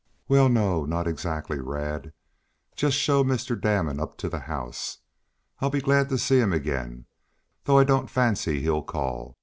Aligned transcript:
"Well, 0.27 0.49
no; 0.49 0.83
not 0.83 1.05
exactly, 1.05 1.59
Rad. 1.59 2.11
Just 2.75 2.97
show 2.97 3.23
Mr. 3.23 3.53
Damon 3.55 3.99
up 3.99 4.17
to 4.17 4.29
the 4.29 4.39
house. 4.39 4.97
I'd 5.59 5.73
be 5.73 5.79
glad 5.79 6.09
to 6.09 6.17
see 6.17 6.39
him 6.39 6.53
again, 6.53 7.05
though 7.65 7.77
I 7.77 7.83
don't 7.83 8.09
fancy 8.09 8.61
he'll 8.61 8.81
call. 8.81 9.37